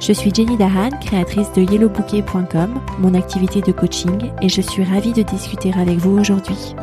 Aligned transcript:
Je 0.00 0.14
suis 0.14 0.32
Jenny 0.34 0.56
Dahan, 0.56 0.88
créatrice 0.98 1.52
de 1.52 1.60
yellowbouquet.com, 1.60 2.80
mon 3.00 3.12
activité 3.12 3.60
de 3.60 3.70
coaching, 3.70 4.32
et 4.40 4.48
je 4.48 4.62
suis 4.62 4.82
ravie 4.82 5.12
de 5.12 5.20
discuter 5.20 5.74
avec 5.74 5.98
vous 5.98 6.18
aujourd'hui. 6.18 6.74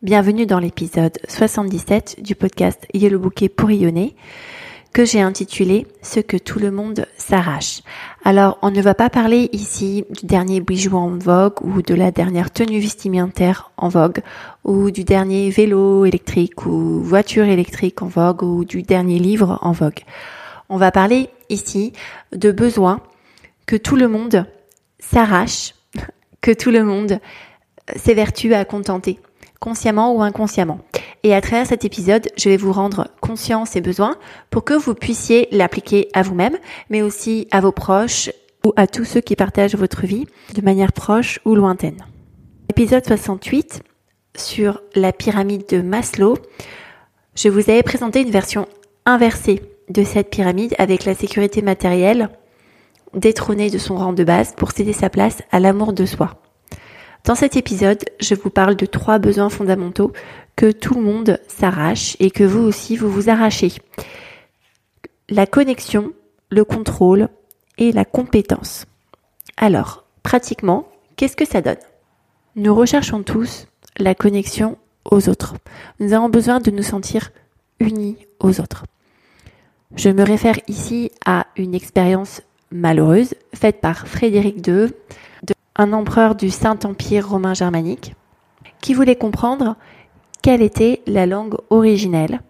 Bienvenue 0.00 0.46
dans 0.46 0.60
l'épisode 0.60 1.18
77 1.28 2.22
du 2.22 2.34
podcast 2.34 2.86
Yellow 2.94 3.18
Bouquet 3.18 3.50
pour 3.50 3.68
rayonner 3.68 4.16
que 4.92 5.04
j'ai 5.04 5.20
intitulé 5.20 5.86
Ce 6.02 6.20
que 6.20 6.36
tout 6.36 6.58
le 6.58 6.70
monde 6.70 7.06
s'arrache. 7.16 7.82
Alors, 8.24 8.58
on 8.62 8.70
ne 8.70 8.82
va 8.82 8.94
pas 8.94 9.10
parler 9.10 9.48
ici 9.52 10.04
du 10.10 10.26
dernier 10.26 10.60
bijou 10.60 10.96
en 10.96 11.16
vogue 11.18 11.62
ou 11.62 11.82
de 11.82 11.94
la 11.94 12.10
dernière 12.10 12.50
tenue 12.50 12.78
vestimentaire 12.78 13.70
en 13.76 13.88
vogue 13.88 14.20
ou 14.64 14.90
du 14.90 15.04
dernier 15.04 15.50
vélo 15.50 16.04
électrique 16.04 16.66
ou 16.66 17.02
voiture 17.02 17.44
électrique 17.44 18.02
en 18.02 18.06
vogue 18.06 18.42
ou 18.42 18.64
du 18.64 18.82
dernier 18.82 19.18
livre 19.18 19.58
en 19.62 19.72
vogue. 19.72 20.00
On 20.68 20.76
va 20.76 20.90
parler 20.90 21.30
ici 21.48 21.92
de 22.32 22.52
besoins 22.52 23.00
que 23.66 23.76
tout 23.76 23.96
le 23.96 24.08
monde 24.08 24.46
s'arrache, 24.98 25.74
que 26.40 26.50
tout 26.50 26.70
le 26.70 26.84
monde 26.84 27.18
s'évertue 27.96 28.54
à 28.54 28.64
contenter, 28.64 29.18
consciemment 29.58 30.14
ou 30.14 30.22
inconsciemment. 30.22 30.80
Et 31.24 31.34
à 31.34 31.40
travers 31.40 31.66
cet 31.66 31.84
épisode, 31.84 32.28
je 32.36 32.48
vais 32.48 32.56
vous 32.56 32.72
rendre 32.72 33.08
conscient 33.20 33.64
ces 33.64 33.80
besoins 33.80 34.16
pour 34.50 34.64
que 34.64 34.74
vous 34.74 34.94
puissiez 34.94 35.46
l'appliquer 35.52 36.08
à 36.14 36.22
vous-même, 36.22 36.58
mais 36.90 37.00
aussi 37.02 37.46
à 37.52 37.60
vos 37.60 37.70
proches 37.70 38.30
ou 38.66 38.72
à 38.76 38.88
tous 38.88 39.04
ceux 39.04 39.20
qui 39.20 39.36
partagent 39.36 39.76
votre 39.76 40.04
vie 40.04 40.26
de 40.54 40.62
manière 40.62 40.92
proche 40.92 41.38
ou 41.44 41.54
lointaine. 41.54 42.04
Épisode 42.70 43.06
68 43.06 43.82
sur 44.36 44.80
la 44.96 45.12
pyramide 45.12 45.68
de 45.68 45.80
Maslow. 45.80 46.38
Je 47.36 47.48
vous 47.48 47.70
avais 47.70 47.82
présenté 47.84 48.22
une 48.22 48.30
version 48.30 48.66
inversée 49.06 49.62
de 49.90 50.02
cette 50.02 50.30
pyramide 50.30 50.74
avec 50.78 51.04
la 51.04 51.14
sécurité 51.14 51.62
matérielle 51.62 52.30
détrônée 53.14 53.70
de 53.70 53.78
son 53.78 53.96
rang 53.96 54.12
de 54.12 54.24
base 54.24 54.54
pour 54.56 54.72
céder 54.72 54.92
sa 54.92 55.10
place 55.10 55.42
à 55.52 55.60
l'amour 55.60 55.92
de 55.92 56.06
soi. 56.06 56.42
Dans 57.24 57.34
cet 57.36 57.56
épisode, 57.56 58.02
je 58.20 58.34
vous 58.34 58.50
parle 58.50 58.74
de 58.74 58.84
trois 58.84 59.20
besoins 59.20 59.48
fondamentaux 59.48 60.12
que 60.56 60.70
tout 60.70 60.94
le 60.94 61.02
monde 61.02 61.38
s'arrache 61.48 62.16
et 62.20 62.30
que 62.30 62.44
vous 62.44 62.60
aussi 62.60 62.96
vous 62.96 63.10
vous 63.10 63.30
arrachez. 63.30 63.72
La 65.28 65.46
connexion, 65.46 66.12
le 66.50 66.64
contrôle 66.64 67.28
et 67.78 67.92
la 67.92 68.04
compétence. 68.04 68.86
Alors, 69.56 70.04
pratiquement, 70.22 70.88
qu'est-ce 71.16 71.36
que 71.36 71.46
ça 71.46 71.62
donne? 71.62 71.76
Nous 72.56 72.74
recherchons 72.74 73.22
tous 73.22 73.66
la 73.98 74.14
connexion 74.14 74.76
aux 75.10 75.28
autres. 75.28 75.54
Nous 76.00 76.12
avons 76.12 76.28
besoin 76.28 76.60
de 76.60 76.70
nous 76.70 76.82
sentir 76.82 77.30
unis 77.80 78.16
aux 78.40 78.60
autres. 78.60 78.84
Je 79.96 80.10
me 80.10 80.22
réfère 80.22 80.58
ici 80.68 81.10
à 81.24 81.46
une 81.56 81.74
expérience 81.74 82.42
malheureuse 82.70 83.34
faite 83.54 83.80
par 83.80 84.06
Frédéric 84.06 84.66
II 84.66 84.88
un 85.76 85.92
empereur 85.92 86.34
du 86.34 86.50
Saint-Empire 86.50 87.28
romain 87.28 87.54
germanique, 87.54 88.14
qui 88.80 88.94
voulait 88.94 89.16
comprendre 89.16 89.76
quelle 90.42 90.62
était 90.62 91.02
la 91.06 91.26
langue 91.26 91.54
originelle 91.70 92.40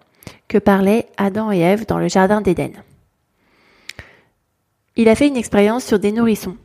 que 0.49 0.59
parlaient 0.59 1.07
Adam 1.17 1.53
et 1.53 1.61
Ève 1.61 1.87
dans 1.87 1.99
le 1.99 2.09
Jardin 2.09 2.41
d'Éden. 2.41 2.73
Il 4.97 5.09
a 5.09 5.15
fait 5.15 5.29
une 5.29 5.37
expérience 5.37 5.85
sur 5.85 5.99
des 5.99 6.13
nourrissons. 6.13 6.57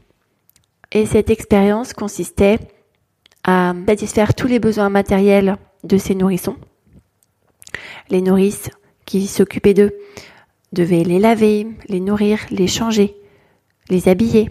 Et 0.91 1.05
cette 1.05 1.29
expérience 1.29 1.93
consistait 1.93 2.59
à 3.43 3.73
satisfaire 3.87 4.33
tous 4.33 4.47
les 4.47 4.59
besoins 4.59 4.89
matériels 4.89 5.57
de 5.83 5.97
ces 5.97 6.15
nourrissons. 6.15 6.57
Les 8.09 8.21
nourrices 8.21 8.69
qui 9.05 9.27
s'occupaient 9.27 9.73
d'eux 9.73 9.93
devaient 10.73 11.03
les 11.03 11.19
laver, 11.19 11.67
les 11.87 11.99
nourrir, 11.99 12.39
les 12.51 12.67
changer, 12.67 13.15
les 13.89 14.09
habiller, 14.09 14.49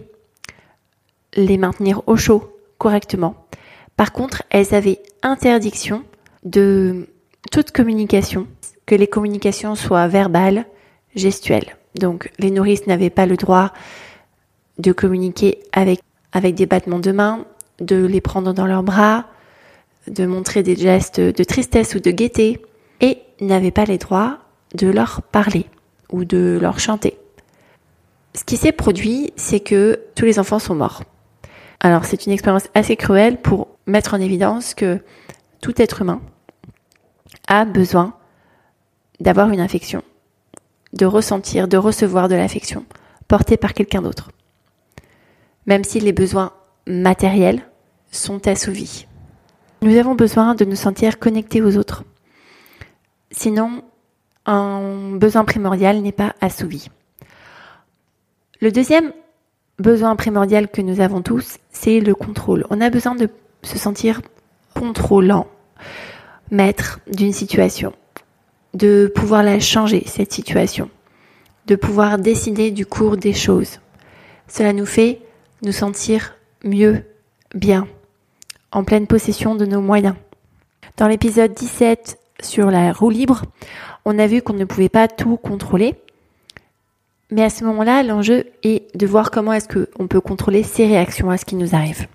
les 1.35 1.57
maintenir 1.57 2.01
au 2.07 2.15
chaud 2.17 2.51
correctement. 2.77 3.47
Par 3.95 4.11
contre, 4.11 4.43
elles 4.49 4.73
avaient 4.73 5.01
interdiction 5.21 6.03
de 6.43 7.07
toute 7.51 7.71
communication, 7.71 8.47
que 8.85 8.95
les 8.95 9.07
communications 9.07 9.75
soient 9.75 10.07
verbales, 10.07 10.65
gestuelles. 11.15 11.77
Donc 11.95 12.31
les 12.39 12.51
nourrices 12.51 12.87
n'avaient 12.87 13.09
pas 13.09 13.25
le 13.25 13.37
droit 13.37 13.73
de 14.77 14.91
communiquer 14.91 15.59
avec, 15.71 16.01
avec 16.31 16.55
des 16.55 16.65
battements 16.65 16.99
de 16.99 17.11
main, 17.11 17.45
de 17.79 18.05
les 18.05 18.21
prendre 18.21 18.53
dans 18.53 18.67
leurs 18.67 18.83
bras, 18.83 19.25
de 20.07 20.25
montrer 20.25 20.63
des 20.63 20.75
gestes 20.75 21.19
de 21.19 21.43
tristesse 21.43 21.95
ou 21.95 21.99
de 21.99 22.11
gaieté, 22.11 22.61
et 23.01 23.19
n'avaient 23.41 23.71
pas 23.71 23.85
les 23.85 23.97
droits 23.97 24.39
de 24.73 24.87
leur 24.87 25.21
parler 25.21 25.65
ou 26.11 26.25
de 26.25 26.57
leur 26.61 26.79
chanter. 26.79 27.17
Ce 28.33 28.43
qui 28.43 28.57
s'est 28.57 28.71
produit, 28.71 29.33
c'est 29.35 29.59
que 29.59 29.99
tous 30.15 30.25
les 30.25 30.39
enfants 30.39 30.59
sont 30.59 30.75
morts. 30.75 31.03
Alors 31.79 32.05
c'est 32.05 32.25
une 32.25 32.31
expérience 32.31 32.67
assez 32.73 32.95
cruelle 32.95 33.41
pour 33.41 33.67
mettre 33.85 34.13
en 34.13 34.19
évidence 34.19 34.73
que 34.73 34.99
tout 35.61 35.81
être 35.81 36.01
humain 36.01 36.21
a 37.47 37.65
besoin 37.65 38.13
d'avoir 39.19 39.49
une 39.49 39.59
affection, 39.59 40.03
de 40.93 41.05
ressentir, 41.05 41.67
de 41.67 41.77
recevoir 41.77 42.27
de 42.27 42.35
l'affection 42.35 42.85
portée 43.27 43.57
par 43.57 43.73
quelqu'un 43.73 44.01
d'autre. 44.01 44.31
Même 45.65 45.83
si 45.83 45.99
les 45.99 46.13
besoins 46.13 46.53
matériels 46.85 47.61
sont 48.11 48.47
assouvis. 48.47 49.07
Nous 49.81 49.97
avons 49.97 50.15
besoin 50.15 50.55
de 50.55 50.65
nous 50.65 50.75
sentir 50.75 51.19
connectés 51.19 51.61
aux 51.61 51.77
autres. 51.77 52.03
Sinon, 53.31 53.83
un 54.45 55.15
besoin 55.17 55.43
primordial 55.43 56.01
n'est 56.01 56.13
pas 56.13 56.35
assouvi. 56.41 56.89
Le 58.61 58.71
deuxième 58.71 59.11
besoin 59.77 60.15
primordial 60.15 60.69
que 60.69 60.81
nous 60.81 61.01
avons 61.01 61.21
tous, 61.21 61.57
c'est 61.71 61.99
le 61.99 62.15
contrôle. 62.15 62.65
On 62.69 62.81
a 62.81 62.89
besoin 62.89 63.13
de 63.13 63.29
se 63.61 63.77
sentir 63.77 64.21
contrôlant, 64.77 65.47
maître 66.51 66.99
d'une 67.11 67.33
situation, 67.33 67.93
de 68.73 69.11
pouvoir 69.13 69.43
la 69.43 69.59
changer, 69.59 70.03
cette 70.05 70.31
situation, 70.31 70.89
de 71.65 71.75
pouvoir 71.75 72.17
décider 72.17 72.71
du 72.71 72.85
cours 72.85 73.17
des 73.17 73.33
choses. 73.33 73.79
Cela 74.47 74.73
nous 74.73 74.85
fait 74.85 75.19
nous 75.63 75.71
sentir 75.71 76.35
mieux, 76.63 77.03
bien, 77.55 77.87
en 78.71 78.83
pleine 78.83 79.07
possession 79.07 79.55
de 79.55 79.65
nos 79.65 79.81
moyens. 79.81 80.15
Dans 80.97 81.07
l'épisode 81.07 81.53
17 81.53 82.19
sur 82.41 82.69
la 82.69 82.93
roue 82.93 83.09
libre, 83.09 83.43
on 84.05 84.19
a 84.19 84.27
vu 84.27 84.41
qu'on 84.41 84.53
ne 84.53 84.65
pouvait 84.65 84.89
pas 84.89 85.07
tout 85.07 85.37
contrôler, 85.37 85.95
mais 87.31 87.43
à 87.43 87.49
ce 87.49 87.63
moment-là, 87.65 88.03
l'enjeu 88.03 88.45
est 88.63 88.95
de 88.95 89.07
voir 89.07 89.31
comment 89.31 89.53
est-ce 89.53 89.67
qu'on 89.67 90.07
peut 90.07 90.21
contrôler 90.21 90.63
ses 90.63 90.85
réactions 90.85 91.29
à 91.29 91.37
ce 91.37 91.45
qui 91.45 91.55
nous 91.55 91.75
arrive. 91.75 92.07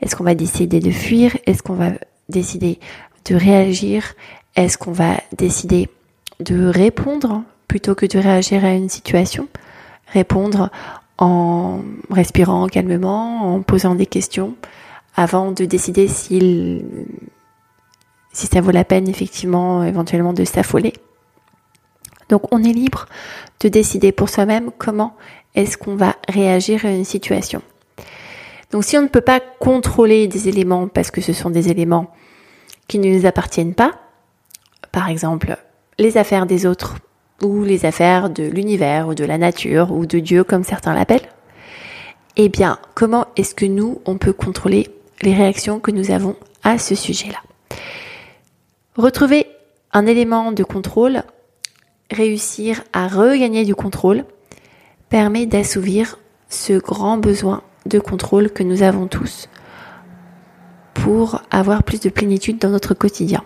Est-ce 0.00 0.16
qu'on 0.16 0.24
va 0.24 0.34
décider 0.34 0.80
de 0.80 0.90
fuir? 0.90 1.36
Est-ce 1.46 1.62
qu'on 1.62 1.74
va 1.74 1.92
décider 2.28 2.78
de 3.24 3.34
réagir? 3.34 4.14
Est-ce 4.54 4.78
qu'on 4.78 4.92
va 4.92 5.16
décider 5.36 5.88
de 6.40 6.66
répondre 6.68 7.42
plutôt 7.68 7.94
que 7.94 8.06
de 8.06 8.18
réagir 8.18 8.64
à 8.64 8.72
une 8.72 8.88
situation? 8.88 9.48
Répondre 10.12 10.70
en 11.18 11.80
respirant 12.10 12.66
calmement, 12.66 13.54
en 13.54 13.62
posant 13.62 13.94
des 13.94 14.06
questions, 14.06 14.54
avant 15.14 15.50
de 15.50 15.64
décider 15.64 16.08
si 16.08 16.82
ça 18.32 18.60
vaut 18.60 18.70
la 18.70 18.84
peine 18.84 19.08
effectivement 19.08 19.82
éventuellement 19.82 20.34
de 20.34 20.44
s'affoler. 20.44 20.92
Donc 22.28 22.52
on 22.52 22.62
est 22.62 22.72
libre 22.72 23.06
de 23.60 23.68
décider 23.68 24.12
pour 24.12 24.28
soi-même 24.28 24.70
comment 24.76 25.16
est-ce 25.54 25.78
qu'on 25.78 25.96
va 25.96 26.16
réagir 26.28 26.84
à 26.84 26.90
une 26.90 27.04
situation. 27.04 27.62
Donc 28.70 28.84
si 28.84 28.96
on 28.96 29.02
ne 29.02 29.08
peut 29.08 29.20
pas 29.20 29.40
contrôler 29.40 30.26
des 30.28 30.48
éléments 30.48 30.88
parce 30.88 31.10
que 31.10 31.20
ce 31.20 31.32
sont 31.32 31.50
des 31.50 31.70
éléments 31.70 32.10
qui 32.88 32.98
ne 32.98 33.16
nous 33.16 33.26
appartiennent 33.26 33.74
pas, 33.74 33.92
par 34.92 35.08
exemple 35.08 35.56
les 35.98 36.18
affaires 36.18 36.46
des 36.46 36.66
autres 36.66 36.96
ou 37.42 37.62
les 37.62 37.86
affaires 37.86 38.30
de 38.30 38.44
l'univers 38.44 39.08
ou 39.08 39.14
de 39.14 39.24
la 39.24 39.38
nature 39.38 39.92
ou 39.92 40.06
de 40.06 40.18
Dieu 40.18 40.44
comme 40.44 40.64
certains 40.64 40.94
l'appellent, 40.94 41.28
eh 42.36 42.48
bien 42.48 42.78
comment 42.94 43.26
est-ce 43.36 43.54
que 43.54 43.66
nous, 43.66 44.00
on 44.04 44.18
peut 44.18 44.32
contrôler 44.32 44.88
les 45.22 45.34
réactions 45.34 45.80
que 45.80 45.90
nous 45.90 46.10
avons 46.10 46.36
à 46.62 46.78
ce 46.78 46.94
sujet-là? 46.94 47.38
Retrouver 48.96 49.46
un 49.92 50.06
élément 50.06 50.52
de 50.52 50.64
contrôle 50.64 51.22
réussir 52.10 52.82
à 52.92 53.08
regagner 53.08 53.64
du 53.64 53.74
contrôle 53.74 54.24
permet 55.08 55.46
d'assouvir 55.46 56.18
ce 56.48 56.74
grand 56.74 57.18
besoin 57.18 57.62
de 57.86 57.98
contrôle 57.98 58.50
que 58.50 58.62
nous 58.62 58.82
avons 58.82 59.06
tous 59.06 59.48
pour 60.94 61.42
avoir 61.50 61.82
plus 61.82 62.00
de 62.00 62.08
plénitude 62.08 62.58
dans 62.58 62.70
notre 62.70 62.94
quotidien. 62.94 63.44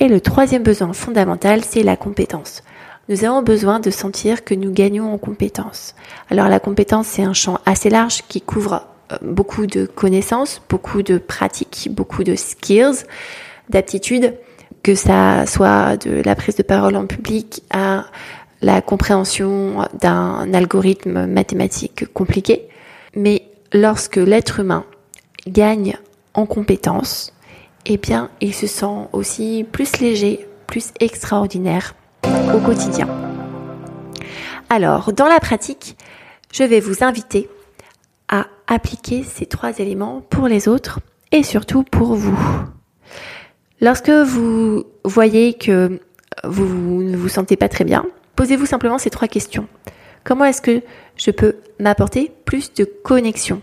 Et 0.00 0.08
le 0.08 0.20
troisième 0.20 0.62
besoin 0.62 0.92
fondamental, 0.92 1.64
c'est 1.64 1.82
la 1.82 1.96
compétence. 1.96 2.62
Nous 3.08 3.24
avons 3.24 3.42
besoin 3.42 3.80
de 3.80 3.90
sentir 3.90 4.44
que 4.44 4.54
nous 4.54 4.70
gagnons 4.70 5.12
en 5.12 5.18
compétence. 5.18 5.94
Alors 6.30 6.48
la 6.48 6.60
compétence, 6.60 7.06
c'est 7.06 7.22
un 7.22 7.32
champ 7.32 7.58
assez 7.64 7.90
large 7.90 8.22
qui 8.28 8.40
couvre 8.40 8.86
euh, 9.12 9.16
beaucoup 9.22 9.66
de 9.66 9.86
connaissances, 9.86 10.60
beaucoup 10.68 11.02
de 11.02 11.18
pratiques, 11.18 11.88
beaucoup 11.90 12.22
de 12.22 12.34
skills, 12.34 13.06
d'aptitudes, 13.70 14.34
que 14.82 14.94
ça 14.94 15.46
soit 15.46 15.96
de 15.96 16.22
la 16.22 16.34
prise 16.34 16.56
de 16.56 16.62
parole 16.62 16.96
en 16.96 17.06
public 17.06 17.62
à 17.70 18.04
la 18.60 18.82
compréhension 18.82 19.86
d'un 20.00 20.52
algorithme 20.52 21.26
mathématique 21.26 22.12
compliqué. 22.12 22.68
Mais 23.18 23.42
lorsque 23.72 24.14
l'être 24.14 24.60
humain 24.60 24.84
gagne 25.48 25.98
en 26.34 26.46
compétence, 26.46 27.34
eh 27.84 27.96
bien, 27.96 28.30
il 28.40 28.54
se 28.54 28.68
sent 28.68 29.08
aussi 29.12 29.66
plus 29.72 29.98
léger, 29.98 30.46
plus 30.68 30.92
extraordinaire 31.00 31.96
au 32.54 32.60
quotidien. 32.60 33.08
Alors, 34.70 35.12
dans 35.12 35.26
la 35.26 35.40
pratique, 35.40 35.96
je 36.52 36.62
vais 36.62 36.78
vous 36.78 37.02
inviter 37.02 37.50
à 38.28 38.46
appliquer 38.68 39.24
ces 39.24 39.46
trois 39.46 39.76
éléments 39.80 40.22
pour 40.30 40.46
les 40.46 40.68
autres 40.68 41.00
et 41.32 41.42
surtout 41.42 41.82
pour 41.82 42.14
vous. 42.14 42.38
Lorsque 43.80 44.10
vous 44.10 44.84
voyez 45.02 45.54
que 45.54 46.00
vous 46.44 47.02
ne 47.02 47.16
vous 47.16 47.28
sentez 47.28 47.56
pas 47.56 47.68
très 47.68 47.84
bien, 47.84 48.06
posez-vous 48.36 48.66
simplement 48.66 48.98
ces 48.98 49.10
trois 49.10 49.26
questions. 49.26 49.66
Comment 50.28 50.44
est-ce 50.44 50.60
que 50.60 50.82
je 51.16 51.30
peux 51.30 51.56
m'apporter 51.80 52.30
plus 52.44 52.74
de 52.74 52.84
connexion? 52.84 53.62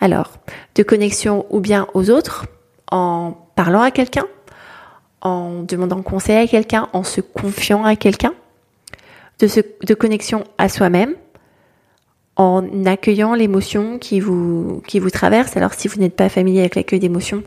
Alors, 0.00 0.32
de 0.74 0.82
connexion 0.82 1.46
ou 1.50 1.60
bien 1.60 1.86
aux 1.94 2.10
autres, 2.10 2.46
en 2.90 3.36
parlant 3.54 3.82
à 3.82 3.92
quelqu'un, 3.92 4.26
en 5.20 5.62
demandant 5.62 6.02
conseil 6.02 6.38
à 6.38 6.48
quelqu'un, 6.48 6.88
en 6.92 7.04
se 7.04 7.20
confiant 7.20 7.84
à 7.84 7.94
quelqu'un, 7.94 8.34
de, 9.38 9.94
connexion 9.94 10.42
à 10.58 10.68
soi-même, 10.68 11.14
en 12.34 12.84
accueillant 12.84 13.34
l'émotion 13.34 14.00
qui 14.00 14.18
vous, 14.18 14.82
qui 14.88 14.98
vous 14.98 15.10
traverse? 15.10 15.56
Alors 15.56 15.72
si 15.72 15.86
vous 15.86 16.00
n'êtes 16.00 16.16
pas 16.16 16.28
familier 16.28 16.62
avec 16.62 16.74
l'accueil 16.74 16.98
d'émotions, 16.98 17.44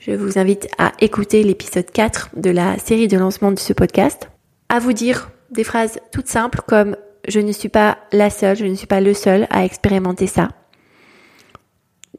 je 0.00 0.12
vous 0.12 0.38
invite 0.38 0.68
à 0.76 0.92
écouter 1.00 1.42
l'épisode 1.44 1.90
4 1.90 2.28
de 2.36 2.50
la 2.50 2.76
série 2.76 3.08
de 3.08 3.16
lancement 3.16 3.52
de 3.52 3.58
ce 3.58 3.72
podcast. 3.72 4.28
À 4.68 4.80
vous 4.80 4.92
dire 4.92 5.30
des 5.50 5.64
phrases 5.64 5.98
toutes 6.12 6.28
simples 6.28 6.60
comme 6.66 6.94
je 7.28 7.40
ne 7.40 7.52
suis 7.52 7.68
pas 7.68 7.98
la 8.12 8.30
seule, 8.30 8.56
je 8.56 8.64
ne 8.64 8.74
suis 8.74 8.86
pas 8.86 9.00
le 9.00 9.14
seul 9.14 9.46
à 9.50 9.64
expérimenter 9.64 10.26
ça. 10.26 10.48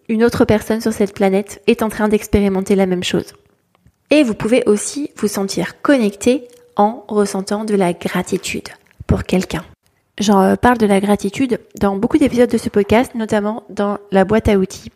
Une 0.10 0.24
autre 0.24 0.46
personne 0.46 0.82
sur 0.82 0.94
cette 0.94 1.14
planète 1.14 1.62
est 1.68 1.84
en 1.84 1.90
train 1.90 2.08
d'expérimenter 2.08 2.76
la 2.76 2.86
même 2.86 3.04
chose. 3.04 3.34
Et 4.10 4.24
vous 4.24 4.34
pouvez 4.34 4.64
aussi 4.66 5.10
vous 5.16 5.28
sentir 5.28 5.82
connecté 5.82 6.48
en 6.76 7.06
ressentant 7.08 7.64
de 7.64 7.76
la 7.76 7.94
gratitude 7.94 8.68
pour 9.08 9.24
quelqu'un. 9.24 9.64
J'en 10.20 10.56
parle 10.58 10.78
de 10.78 10.86
la 10.86 11.00
gratitude 11.00 11.60
dans 11.80 11.96
beaucoup 11.96 12.18
d'épisodes 12.18 12.50
de 12.50 12.58
ce 12.58 12.70
podcast, 12.70 13.16
notamment 13.16 13.64
dans 13.70 13.98
la 14.12 14.26
boîte 14.26 14.50
à 14.50 14.58
outils, 14.58 14.92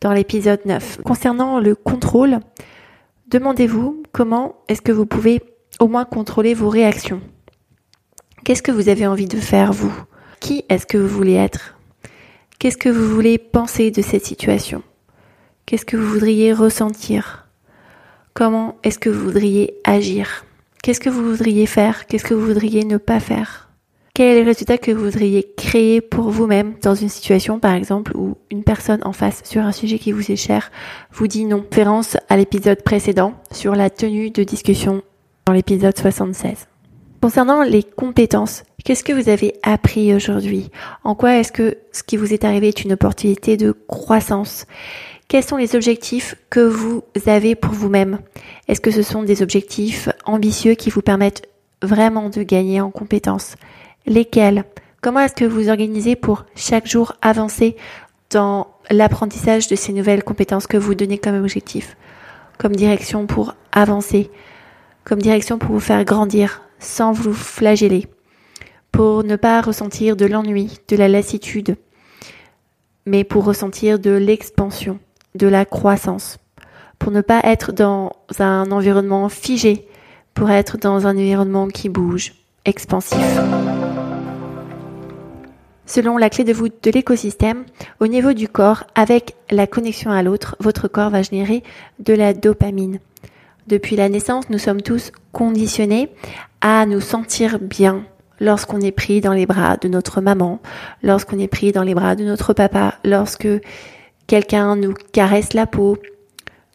dans 0.00 0.12
l'épisode 0.12 0.60
9. 0.64 1.02
Concernant 1.04 1.60
le 1.60 1.74
contrôle, 1.74 2.40
demandez-vous 3.28 4.02
comment 4.12 4.56
est-ce 4.68 4.82
que 4.82 4.92
vous 4.92 5.06
pouvez 5.06 5.42
au 5.78 5.88
moins 5.88 6.04
contrôler 6.04 6.54
vos 6.54 6.68
réactions. 6.68 7.20
Qu'est-ce 8.44 8.62
que 8.62 8.72
vous 8.72 8.88
avez 8.88 9.06
envie 9.06 9.26
de 9.26 9.38
faire, 9.38 9.72
vous? 9.72 9.92
Qui 10.40 10.64
est-ce 10.68 10.86
que 10.86 10.96
vous 10.96 11.08
voulez 11.08 11.34
être? 11.34 11.76
Qu'est-ce 12.58 12.78
que 12.78 12.88
vous 12.88 13.14
voulez 13.14 13.38
penser 13.38 13.90
de 13.90 14.02
cette 14.02 14.24
situation? 14.24 14.82
Qu'est-ce 15.66 15.84
que 15.84 15.96
vous 15.96 16.06
voudriez 16.06 16.52
ressentir? 16.52 17.46
Comment 18.32 18.78
est-ce 18.82 18.98
que 18.98 19.10
vous 19.10 19.24
voudriez 19.24 19.74
agir? 19.84 20.46
Qu'est-ce 20.82 21.00
que 21.00 21.10
vous 21.10 21.22
voudriez 21.22 21.66
faire? 21.66 22.06
Qu'est-ce 22.06 22.24
que 22.24 22.34
vous 22.34 22.46
voudriez 22.46 22.84
ne 22.84 22.96
pas 22.96 23.20
faire? 23.20 23.68
Quel 24.14 24.36
est 24.36 24.40
le 24.40 24.46
résultat 24.46 24.78
que 24.78 24.90
vous 24.90 25.04
voudriez 25.04 25.52
créer 25.56 26.00
pour 26.00 26.30
vous-même 26.30 26.74
dans 26.82 26.94
une 26.94 27.08
situation, 27.10 27.60
par 27.60 27.74
exemple, 27.74 28.16
où 28.16 28.36
une 28.50 28.64
personne 28.64 29.00
en 29.04 29.12
face 29.12 29.42
sur 29.44 29.62
un 29.62 29.72
sujet 29.72 29.98
qui 29.98 30.12
vous 30.12 30.32
est 30.32 30.36
cher 30.36 30.70
vous 31.12 31.26
dit 31.26 31.44
non? 31.44 31.64
Référence 31.70 32.16
à 32.28 32.36
l'épisode 32.36 32.82
précédent 32.82 33.34
sur 33.52 33.74
la 33.74 33.90
tenue 33.90 34.30
de 34.30 34.42
discussion 34.42 35.02
dans 35.46 35.52
l'épisode 35.52 35.96
76. 35.96 36.69
Concernant 37.20 37.62
les 37.62 37.82
compétences, 37.82 38.62
qu'est-ce 38.82 39.04
que 39.04 39.12
vous 39.12 39.28
avez 39.28 39.52
appris 39.62 40.14
aujourd'hui? 40.14 40.70
En 41.04 41.14
quoi 41.14 41.36
est-ce 41.36 41.52
que 41.52 41.76
ce 41.92 42.02
qui 42.02 42.16
vous 42.16 42.32
est 42.32 42.44
arrivé 42.44 42.68
est 42.68 42.82
une 42.82 42.94
opportunité 42.94 43.58
de 43.58 43.72
croissance? 43.88 44.64
Quels 45.28 45.44
sont 45.44 45.58
les 45.58 45.76
objectifs 45.76 46.34
que 46.48 46.60
vous 46.60 47.04
avez 47.26 47.54
pour 47.54 47.74
vous-même? 47.74 48.20
Est-ce 48.68 48.80
que 48.80 48.90
ce 48.90 49.02
sont 49.02 49.22
des 49.22 49.42
objectifs 49.42 50.08
ambitieux 50.24 50.74
qui 50.74 50.88
vous 50.88 51.02
permettent 51.02 51.46
vraiment 51.82 52.30
de 52.30 52.42
gagner 52.42 52.80
en 52.80 52.90
compétences? 52.90 53.56
Lesquels? 54.06 54.64
Comment 55.02 55.20
est-ce 55.20 55.34
que 55.34 55.44
vous 55.44 55.68
organisez 55.68 56.16
pour 56.16 56.46
chaque 56.56 56.86
jour 56.86 57.12
avancer 57.20 57.76
dans 58.30 58.68
l'apprentissage 58.88 59.68
de 59.68 59.76
ces 59.76 59.92
nouvelles 59.92 60.24
compétences 60.24 60.66
que 60.66 60.78
vous 60.78 60.94
donnez 60.94 61.18
comme 61.18 61.38
objectif? 61.38 61.98
Comme 62.56 62.74
direction 62.74 63.26
pour 63.26 63.54
avancer? 63.72 64.30
Comme 65.04 65.20
direction 65.20 65.58
pour 65.58 65.72
vous 65.72 65.80
faire 65.80 66.02
grandir? 66.06 66.62
Sans 66.80 67.12
vous 67.12 67.32
flageller 67.32 68.06
Pour 68.90 69.22
ne 69.22 69.36
pas 69.36 69.60
ressentir 69.60 70.16
de 70.16 70.26
l'ennui, 70.26 70.78
de 70.88 70.96
la 70.96 71.08
lassitude 71.08 71.76
mais 73.06 73.24
pour 73.24 73.44
ressentir 73.44 73.98
de 73.98 74.10
l'expansion 74.10 74.98
de 75.34 75.46
la 75.46 75.64
croissance, 75.64 76.38
pour 76.98 77.12
ne 77.12 77.20
pas 77.20 77.40
être 77.44 77.72
dans 77.72 78.12
un 78.38 78.70
environnement 78.70 79.28
figé, 79.28 79.86
pour 80.34 80.50
être 80.50 80.76
dans 80.76 81.06
un 81.06 81.16
environnement 81.16 81.68
qui 81.68 81.88
bouge, 81.88 82.34
expansif. 82.64 83.18
Selon 85.86 86.18
la 86.18 86.30
clé 86.30 86.44
de 86.44 86.52
voûte 86.52 86.84
de 86.84 86.90
l'écosystème, 86.90 87.64
au 87.98 88.06
niveau 88.06 88.32
du 88.32 88.48
corps, 88.48 88.84
avec 88.94 89.34
la 89.50 89.66
connexion 89.66 90.12
à 90.12 90.22
l'autre, 90.22 90.56
votre 90.60 90.86
corps 90.86 91.10
va 91.10 91.22
générer 91.22 91.64
de 91.98 92.14
la 92.14 92.32
dopamine. 92.32 93.00
Depuis 93.66 93.96
la 93.96 94.08
naissance, 94.08 94.50
nous 94.50 94.58
sommes 94.58 94.82
tous 94.82 95.10
conditionnés 95.32 96.10
à 96.60 96.86
nous 96.86 97.00
sentir 97.00 97.58
bien 97.58 98.04
lorsqu'on 98.40 98.80
est 98.80 98.92
pris 98.92 99.20
dans 99.20 99.32
les 99.32 99.46
bras 99.46 99.76
de 99.76 99.88
notre 99.88 100.20
maman, 100.20 100.60
lorsqu'on 101.02 101.38
est 101.38 101.48
pris 101.48 101.72
dans 101.72 101.82
les 101.82 101.94
bras 101.94 102.16
de 102.16 102.24
notre 102.24 102.52
papa, 102.52 102.94
lorsque 103.04 103.48
quelqu'un 104.26 104.76
nous 104.76 104.94
caresse 105.12 105.52
la 105.52 105.66
peau, 105.66 105.98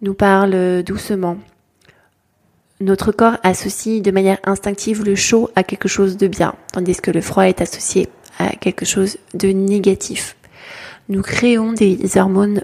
nous 0.01 0.13
parle 0.13 0.83
doucement. 0.83 1.38
Notre 2.81 3.12
corps 3.12 3.38
associe 3.43 4.01
de 4.01 4.12
manière 4.12 4.39
instinctive 4.43 5.03
le 5.03 5.15
chaud 5.15 5.50
à 5.55 5.63
quelque 5.63 5.88
chose 5.88 6.17
de 6.17 6.27
bien, 6.27 6.55
tandis 6.74 6.98
que 6.98 7.12
le 7.12 7.21
froid 7.21 7.48
est 7.48 7.62
associé 7.62 8.10
à 8.38 8.50
quelque 8.55 8.86
chose 8.86 9.17
de 9.33 9.48
négatif. 9.48 10.36
Nous 11.07 11.21
créons 11.21 11.74
des 11.74 12.17
hormones 12.17 12.63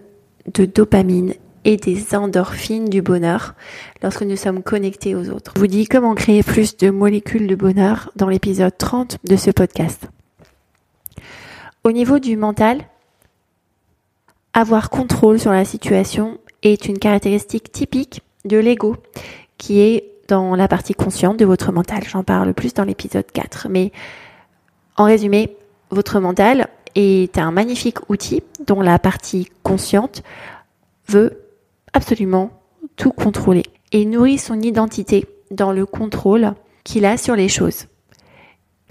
de 0.54 0.66
dopamine 0.66 1.34
et 1.66 1.78
des 1.78 2.16
endorphines 2.16 2.90
du 2.90 3.02
bonheur 3.02 3.56
lorsque 4.02 4.24
nous 4.24 4.36
sommes 4.36 4.64
connectés 4.64 5.16
aux 5.16 5.30
autres. 5.30 5.54
Je 5.56 5.60
vous 5.60 5.68
dis 5.68 5.88
comment 5.88 6.16
créer 6.16 6.44
plus 6.44 6.78
de 6.78 6.90
molécules 6.90 7.48
de 7.48 7.56
bonheur 7.56 8.12
dans 8.16 8.30
l'épisode 8.30 8.78
30 8.78 9.18
de 9.24 9.36
ce 9.36 9.52
podcast. 9.52 10.08
Au 11.84 11.92
niveau 11.92 12.20
du 12.20 12.38
mental, 12.38 12.80
avoir 14.54 14.90
contrôle 14.90 15.40
sur 15.40 15.52
la 15.52 15.66
situation 15.66 16.38
est 16.62 16.86
une 16.86 17.00
caractéristique 17.00 17.72
typique 17.72 18.22
de 18.46 18.58
l'ego 18.58 18.98
qui 19.58 19.80
est 19.80 20.12
dans 20.28 20.56
la 20.56 20.68
partie 20.68 20.94
consciente 20.94 21.38
de 21.38 21.46
votre 21.46 21.72
mental. 21.72 22.04
J'en 22.04 22.24
parle 22.24 22.54
plus 22.54 22.74
dans 22.74 22.84
l'épisode 22.84 23.30
4. 23.32 23.68
Mais 23.70 23.92
en 24.98 25.06
résumé, 25.06 25.58
votre 25.90 26.20
mental 26.20 26.68
est 26.96 27.38
un 27.38 27.52
magnifique 27.52 28.10
outil 28.10 28.44
dont 28.66 28.82
la 28.82 29.00
partie 29.00 29.50
consciente 29.64 30.24
veut 31.08 31.42
absolument 31.94 32.52
tout 32.96 33.12
contrôler 33.12 33.64
et 33.92 34.06
nourrit 34.06 34.38
son 34.38 34.62
identité 34.62 35.26
dans 35.52 35.72
le 35.72 35.86
contrôle 35.86 36.54
qu'il 36.84 37.06
a 37.06 37.18
sur 37.18 37.36
les 37.36 37.50
choses. 37.50 37.88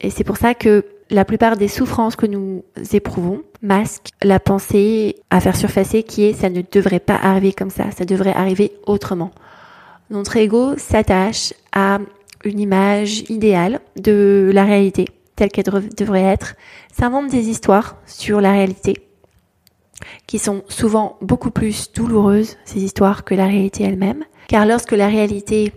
Et 0.00 0.10
c'est 0.10 0.24
pour 0.24 0.36
ça 0.36 0.54
que 0.54 0.84
la 1.10 1.24
plupart 1.24 1.56
des 1.56 1.68
souffrances 1.68 2.16
que 2.16 2.26
nous 2.26 2.62
éprouvons 2.92 3.42
masquent 3.62 4.10
la 4.22 4.38
pensée 4.38 5.16
à 5.30 5.40
faire 5.40 5.56
surfacer 5.56 6.02
qui 6.02 6.24
est 6.24 6.32
ça 6.32 6.48
ne 6.48 6.62
devrait 6.70 7.00
pas 7.00 7.16
arriver 7.16 7.52
comme 7.52 7.70
ça, 7.70 7.90
ça 7.90 8.04
devrait 8.04 8.32
arriver 8.34 8.72
autrement. 8.86 9.32
Notre 10.10 10.36
ego 10.36 10.76
s'attache 10.76 11.52
à 11.72 11.98
une 12.44 12.60
image 12.60 13.24
idéale 13.28 13.80
de 13.96 14.50
la 14.54 14.64
réalité 14.64 15.06
telle 15.36 15.50
qu'elle 15.50 15.64
devrait 15.96 16.22
être, 16.22 16.54
s'invente 16.92 17.30
des 17.30 17.48
histoires 17.48 17.96
sur 18.04 18.42
la 18.42 18.52
réalité 18.52 19.09
qui 20.26 20.38
sont 20.38 20.62
souvent 20.68 21.18
beaucoup 21.20 21.50
plus 21.50 21.92
douloureuses, 21.92 22.56
ces 22.64 22.82
histoires, 22.82 23.24
que 23.24 23.34
la 23.34 23.46
réalité 23.46 23.84
elle-même. 23.84 24.24
Car 24.48 24.66
lorsque 24.66 24.92
la 24.92 25.08
réalité 25.08 25.72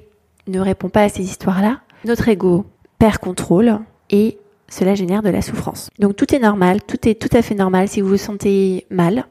ne 0.48 0.60
répond 0.60 0.89
pas 0.89 1.03
à 1.03 1.10
ces 1.10 1.24
histoires-là, 1.24 1.82
notre 2.06 2.27
ego 2.27 2.65
perd 3.00 3.18
contrôle 3.18 3.80
et 4.10 4.38
cela 4.70 4.96
génère 4.96 5.22
de 5.22 5.30
la 5.30 5.42
souffrance. 5.42 5.89
Donc 6.00 6.15
tout 6.15 6.34
est 6.34 6.39
normal, 6.39 6.82
tout 6.82 7.08
est 7.08 7.15
tout 7.15 7.36
à 7.36 7.42
fait 7.42 7.56
normal 7.56 7.88
si 7.88 8.01
vous 8.01 8.10
vous 8.10 8.18
sentez 8.18 8.86
mal, 8.89 9.25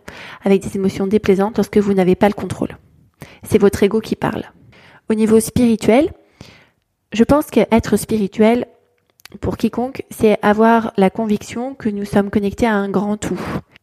avec 0.44 0.62
des 0.62 0.76
émotions 0.76 1.06
déplaisantes 1.06 1.56
lorsque 1.56 1.78
vous 1.78 1.94
n'avez 1.94 2.14
pas 2.14 2.28
le 2.28 2.34
contrôle. 2.34 2.78
C'est 3.42 3.58
votre 3.58 3.82
ego 3.82 4.00
qui 4.00 4.16
parle. 4.16 4.44
Au 5.11 5.14
niveau 5.14 5.40
spirituel, 5.40 6.12
je 7.12 7.25
pense 7.25 7.46
qu'être 7.46 7.96
spirituel, 7.96 8.66
pour 9.40 9.56
quiconque, 9.56 10.04
c'est 10.11 10.38
avoir 10.42 10.92
la 10.96 11.11
conviction 11.11 11.75
que 11.75 11.88
nous 11.88 12.04
sommes 12.04 12.30
connectés 12.30 12.66
à 12.66 12.75
un 12.75 12.88
grand 12.88 13.16
tout, 13.16 13.40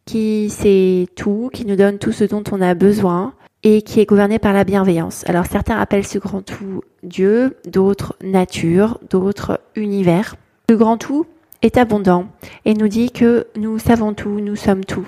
qui 0.09 0.49
sait 0.49 1.05
tout, 1.15 1.51
qui 1.53 1.65
nous 1.65 1.75
donne 1.75 1.99
tout 1.99 2.11
ce 2.11 2.23
dont 2.23 2.43
on 2.51 2.61
a 2.61 2.73
besoin 2.73 3.33
et 3.61 3.83
qui 3.83 3.99
est 3.99 4.07
gouverné 4.07 4.39
par 4.39 4.53
la 4.53 4.63
bienveillance. 4.63 5.23
Alors 5.27 5.45
certains 5.45 5.77
appellent 5.77 6.07
ce 6.07 6.17
grand 6.17 6.41
tout 6.41 6.81
Dieu, 7.03 7.57
d'autres 7.67 8.15
nature, 8.23 8.99
d'autres 9.07 9.59
univers. 9.75 10.35
Le 10.67 10.77
grand 10.77 10.97
tout 10.97 11.27
est 11.61 11.77
abondant 11.77 12.25
et 12.65 12.73
nous 12.73 12.87
dit 12.87 13.11
que 13.11 13.45
nous 13.55 13.77
savons 13.77 14.15
tout, 14.15 14.39
nous 14.39 14.55
sommes 14.55 14.83
tout. 14.83 15.07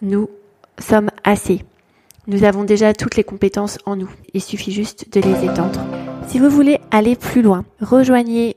Nous 0.00 0.30
sommes 0.78 1.10
assez. 1.24 1.64
Nous 2.28 2.44
avons 2.44 2.62
déjà 2.62 2.92
toutes 2.92 3.16
les 3.16 3.24
compétences 3.24 3.78
en 3.84 3.96
nous. 3.96 4.10
Il 4.32 4.40
suffit 4.40 4.70
juste 4.70 5.12
de 5.12 5.20
les 5.20 5.44
étendre. 5.44 5.84
Si 6.28 6.38
vous 6.38 6.50
voulez 6.50 6.78
aller 6.92 7.16
plus 7.16 7.42
loin, 7.42 7.64
rejoignez 7.80 8.54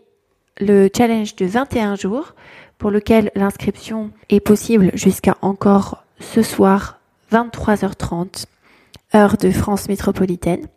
le 0.60 0.88
challenge 0.96 1.36
de 1.36 1.48
21 1.48 1.96
jours 1.96 2.36
pour 2.78 2.92
lequel 2.92 3.32
l'inscription 3.36 4.12
est 4.30 4.40
possible 4.40 4.92
jusqu'à 4.94 5.38
encore 5.42 6.04
ce 6.20 6.42
soir 6.42 7.00
23h30 7.32 8.46
heure 9.16 9.38
de 9.38 9.52
France 9.52 9.88
métropolitaine. 9.88 10.68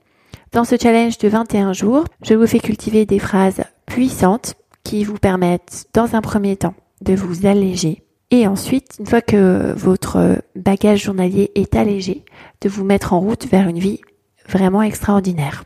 Dans 0.52 0.64
ce 0.64 0.76
challenge 0.80 1.18
de 1.18 1.28
21 1.28 1.72
jours, 1.72 2.04
je 2.22 2.34
vous 2.34 2.46
fais 2.46 2.60
cultiver 2.60 3.06
des 3.06 3.18
phrases 3.18 3.62
puissantes 3.86 4.54
qui 4.84 5.04
vous 5.04 5.18
permettent 5.18 5.86
dans 5.94 6.14
un 6.14 6.20
premier 6.20 6.56
temps 6.56 6.74
de 7.02 7.14
vous 7.14 7.46
alléger 7.46 8.02
et 8.30 8.46
ensuite, 8.46 8.96
une 9.00 9.06
fois 9.06 9.20
que 9.20 9.72
votre 9.76 10.40
bagage 10.54 11.02
journalier 11.02 11.50
est 11.56 11.74
allégé, 11.74 12.24
de 12.60 12.68
vous 12.68 12.84
mettre 12.84 13.12
en 13.12 13.20
route 13.20 13.46
vers 13.46 13.68
une 13.68 13.78
vie 13.78 14.00
vraiment 14.48 14.82
extraordinaire. 14.82 15.64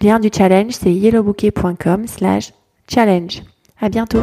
lien 0.00 0.18
du 0.18 0.30
challenge, 0.34 0.72
c'est 0.72 0.92
yellowbouquet.com 0.92 2.06
slash 2.06 2.52
challenge. 2.88 3.42
À 3.80 3.90
bientôt. 3.90 4.22